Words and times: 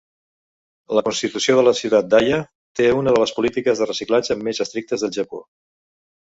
La 0.99 1.01
constitució 1.09 1.57
de 1.59 1.65
la 1.67 1.73
ciutat 1.79 2.07
d'Aya 2.13 2.39
té 2.79 2.87
una 3.01 3.13
de 3.17 3.21
las 3.25 3.35
polítiques 3.41 3.83
de 3.83 3.89
reciclatge 3.91 4.39
més 4.49 4.63
estrictes 4.67 5.05
del 5.07 5.15
Japó. 5.21 5.45